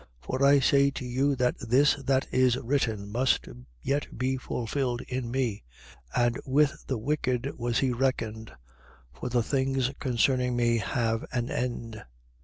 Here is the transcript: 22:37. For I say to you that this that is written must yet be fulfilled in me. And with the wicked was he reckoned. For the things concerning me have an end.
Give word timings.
22:37. 0.01 0.07
For 0.27 0.43
I 0.43 0.59
say 0.59 0.89
to 0.89 1.05
you 1.05 1.35
that 1.35 1.57
this 1.59 1.93
that 1.97 2.25
is 2.31 2.57
written 2.57 3.11
must 3.11 3.47
yet 3.83 4.07
be 4.17 4.35
fulfilled 4.35 5.01
in 5.07 5.29
me. 5.29 5.63
And 6.15 6.39
with 6.43 6.83
the 6.87 6.97
wicked 6.97 7.53
was 7.55 7.77
he 7.77 7.91
reckoned. 7.93 8.51
For 9.13 9.29
the 9.29 9.43
things 9.43 9.91
concerning 9.99 10.55
me 10.55 10.77
have 10.79 11.23
an 11.31 11.51
end. 11.51 12.03